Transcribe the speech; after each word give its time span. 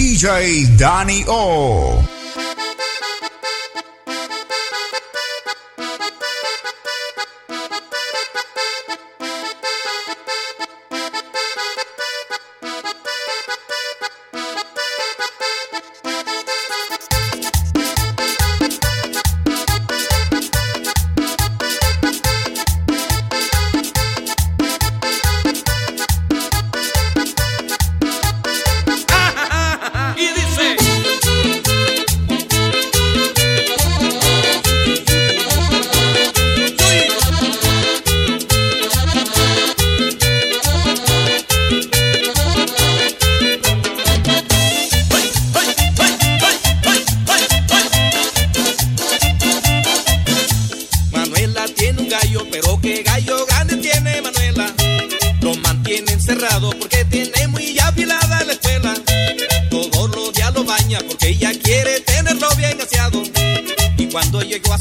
DJ 0.00 0.64
Danny 0.78 1.24
O. 1.28 2.19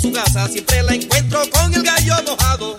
su 0.00 0.12
casa 0.12 0.48
siempre 0.48 0.82
la 0.82 0.94
encuentro 0.94 1.40
con 1.50 1.74
el 1.74 1.82
gallo 1.82 2.14
mojado. 2.26 2.78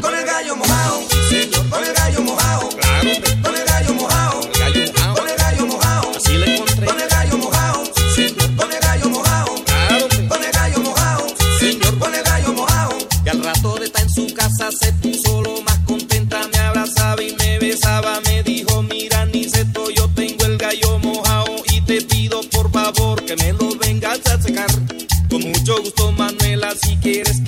Con 0.00 0.14
el 0.14 0.26
gallo 0.26 0.56
mojado, 0.56 1.00
señor, 1.28 1.68
con 1.68 1.84
el 1.84 1.92
gallo 1.94 2.22
mojado. 2.22 2.68
Claro, 2.68 3.10
con 3.42 3.54
el 3.56 3.64
gallo 3.64 3.94
mojado. 3.94 4.40
Con 4.40 4.62
el 4.62 4.76
gallo 4.76 4.84
mojado. 4.84 5.14
Con 5.14 5.28
el 5.28 5.36
gallo 5.36 5.66
mojado. 5.66 6.12
Encontré. 6.44 6.86
Con 6.86 7.00
el 7.00 7.08
gallo 7.08 7.38
mojado, 7.38 7.82
con 8.56 8.72
el 8.72 8.80
gallo 8.80 9.08
mojado. 9.10 9.64
Claro, 9.64 10.08
con 10.28 10.44
el 10.44 10.52
gallo 10.52 10.80
mojado, 10.80 11.26
señor, 11.58 11.98
con 11.98 12.14
el 12.14 12.22
gallo 12.22 12.52
mojado. 12.52 12.98
Y 13.24 13.28
al 13.28 13.42
rato 13.44 13.74
de 13.76 13.86
estar 13.86 14.02
en 14.02 14.10
su 14.10 14.34
casa 14.34 14.70
se 14.72 14.92
puso 14.94 15.42
lo 15.42 15.62
más 15.62 15.78
contenta, 15.86 16.40
me 16.52 16.58
abrazaba 16.58 17.22
y 17.22 17.34
me 17.36 17.58
besaba, 17.58 18.20
me 18.24 18.42
dijo, 18.42 18.82
mira, 18.82 19.24
ni 19.26 19.44
esto 19.44 19.90
yo 19.90 20.08
tengo 20.14 20.44
el 20.44 20.58
gallo 20.58 20.98
mojado 20.98 21.56
y 21.70 21.80
te 21.82 22.02
pido 22.02 22.40
por 22.50 22.70
favor 22.70 23.24
que 23.24 23.36
me 23.36 23.52
lo 23.52 23.61
mucho 25.72 25.82
gusto 25.82 26.12
Manuela 26.12 26.74
si 26.74 26.96
quieres 26.96 27.41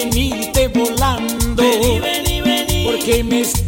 venite 0.00 0.68
volando. 0.68 1.62
Vení, 1.62 2.00
vení, 2.00 2.42
vení. 2.42 2.84
Porque 2.84 3.22
me 3.22 3.40
está 3.40 3.59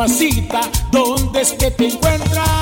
mamacita, 0.00 0.62
¿dónde 0.90 1.42
es 1.42 1.52
que 1.52 1.70
te 1.70 1.88
encuentras? 1.88 2.59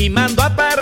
y 0.00 0.08
mandó 0.08 0.42
a 0.42 0.56
parar. 0.56 0.79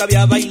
nunca 0.00 0.04
había 0.04 0.26
bailado. 0.26 0.49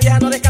vieja 0.00 0.18
no 0.18 0.30
descansa. 0.30 0.49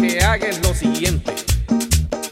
que 0.00 0.58
lo 0.62 0.72
siguiente. 0.72 1.34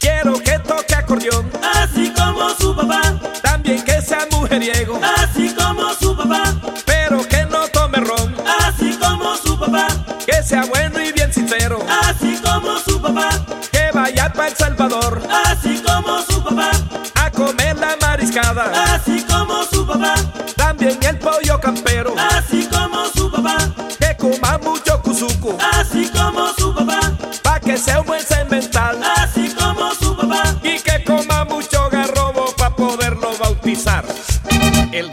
Quiero 0.01 0.43
que 0.43 0.59
toque 0.61 0.95
acordeón, 0.95 1.51
así 1.75 2.11
como 2.17 2.49
su 2.59 2.75
papá. 2.75 3.03
También 3.43 3.85
que 3.85 4.01
sea 4.01 4.27
mujeriego, 4.31 4.99
así 5.19 5.55
como 5.55 5.93
su 6.01 6.17
papá. 6.17 6.45
Pero 6.87 7.29
que 7.29 7.45
no 7.45 7.69
tome 7.69 7.99
ron, 7.99 8.35
así 8.63 8.97
como 8.99 9.37
su 9.37 9.59
papá. 9.59 9.87
Que 10.25 10.43
sea 10.43 10.65
bueno 10.65 10.99
y 11.03 11.13
bien 11.13 11.31
sincero, 11.31 11.79
así 12.05 12.39
como 12.43 12.79
su 12.79 13.03
papá. 13.03 13.29
Que 13.71 13.91
vaya 13.93 14.33
para 14.33 14.49
El 14.49 14.57
Salvador, 14.57 15.23
así 15.45 15.83
como 15.87 16.23
su 16.23 16.43
papá. 16.43 16.71
A 17.17 17.31
comer 17.31 17.77
la 17.77 17.97
mariscada, 18.01 18.95
así 18.95 19.23
como 19.25 19.63
su 19.65 19.87
papá. 19.87 20.15
También 20.57 20.99
el 21.03 21.19
pollo 21.19 21.61
campero, 21.61 22.15
así 22.31 22.67
como 22.73 23.05
su 23.15 23.31
papá. 23.31 23.59
Que 23.99 24.17
coma 24.17 24.59
mucho 24.59 25.03
cuzuco, 25.03 25.59
así 25.75 26.09
como 26.09 26.49
su 26.49 26.55
papá. 26.55 26.58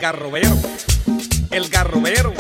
garrobero, 0.06 0.56
el 1.50 1.68
garrobero. 1.70 2.32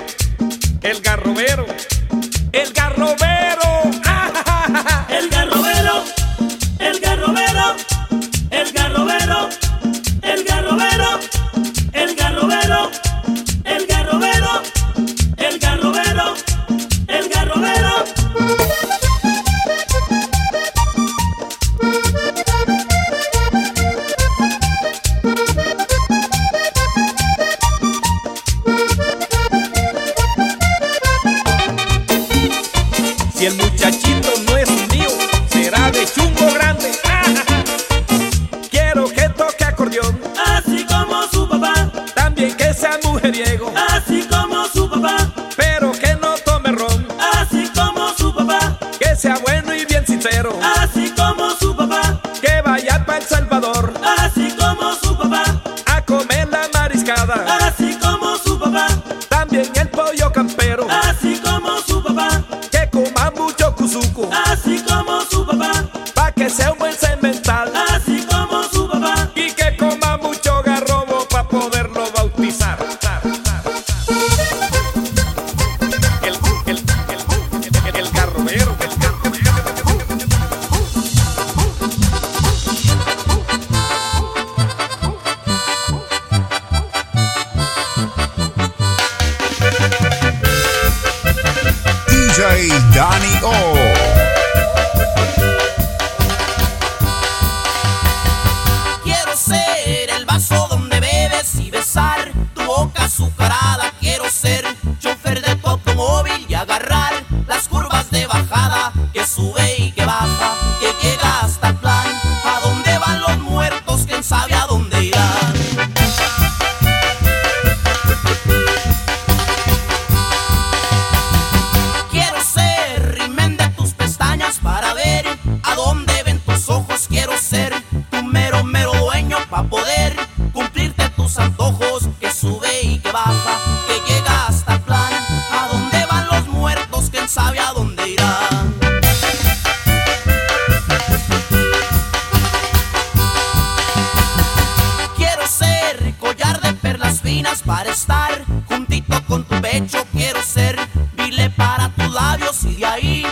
para 147.65 147.91
estar 147.91 148.45
juntito 148.67 149.21
con 149.27 149.43
tu 149.43 149.59
pecho. 149.61 150.05
Quiero 150.13 150.41
ser, 150.41 150.77
dile 151.17 151.49
para 151.49 151.89
tus 151.89 152.13
labios 152.13 152.63
y 152.63 152.75
de 152.75 152.85
ahí 152.85 153.25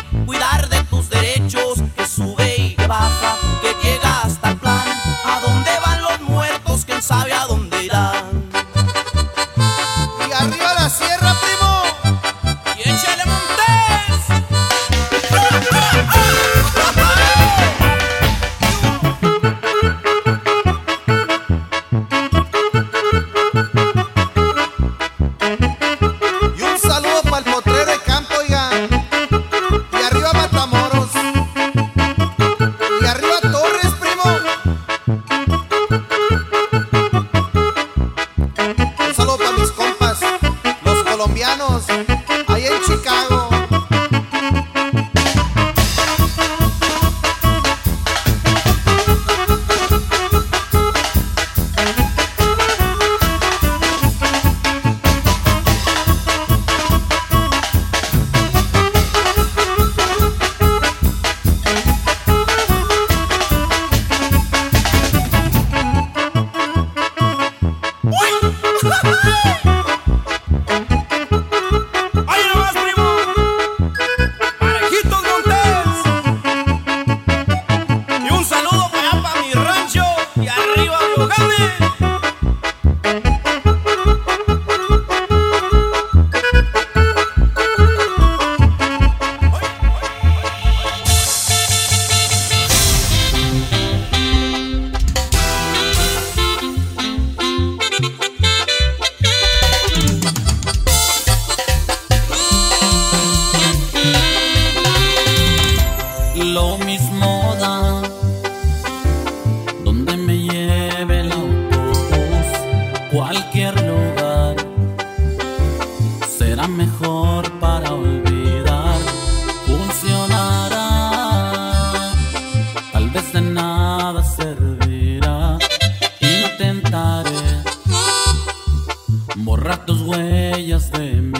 ratos 129.63 130.01
huellas 130.01 130.91
de. 130.91 131.32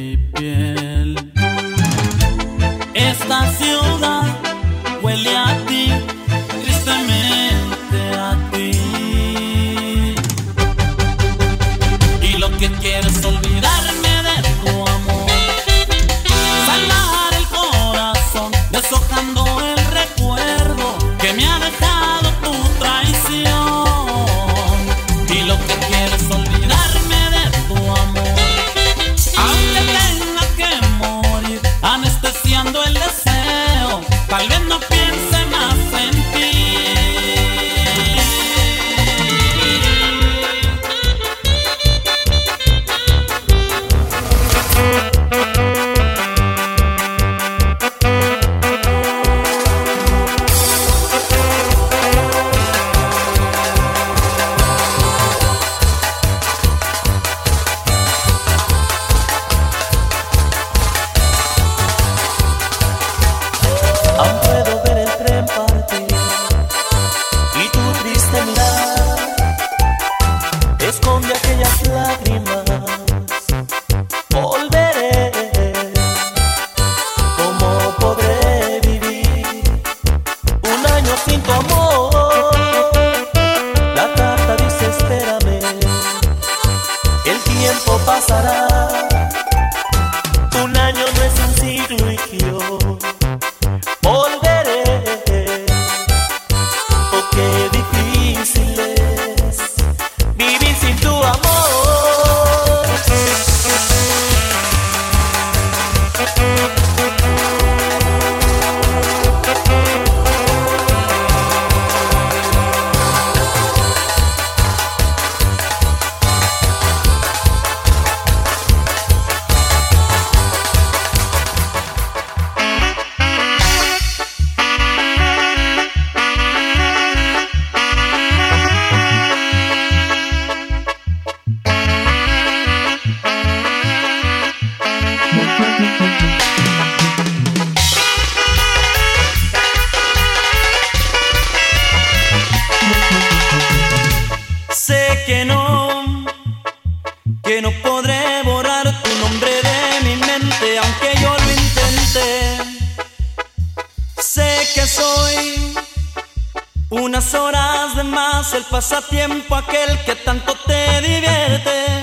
el 158.52 158.66
pasatiempo 158.66 159.56
aquel 159.56 159.98
que 160.04 160.16
tanto 160.16 160.54
te 160.66 161.02
divierte. 161.02 162.03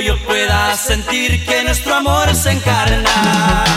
yo 0.00 0.18
pueda 0.24 0.76
sentir 0.76 1.44
que 1.44 1.62
nuestro 1.64 1.94
amor 1.94 2.34
se 2.34 2.52
encarna. 2.52 3.69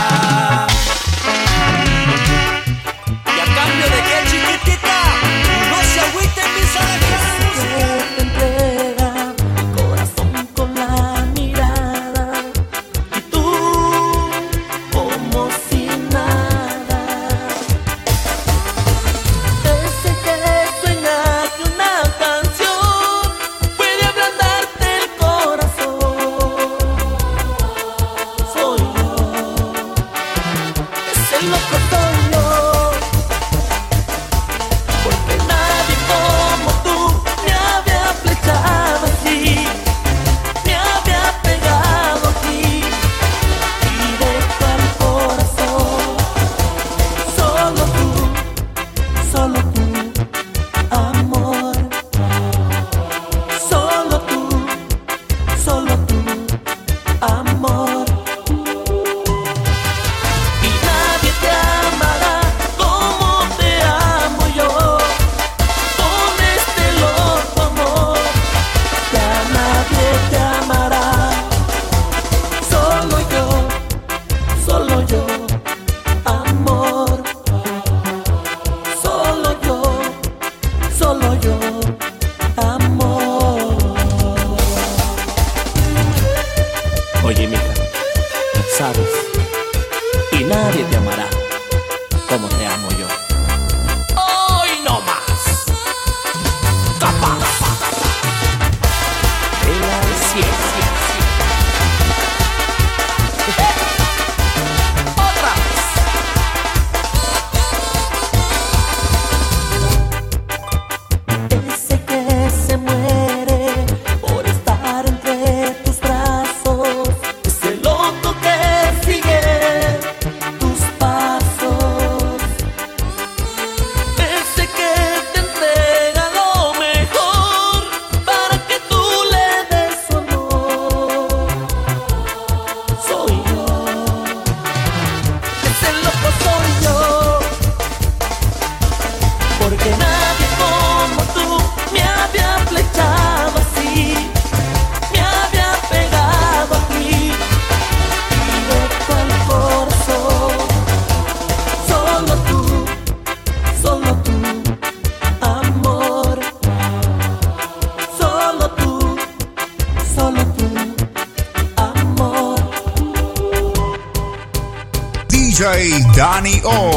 Money. 166.44 166.60
Oh. 166.62 166.93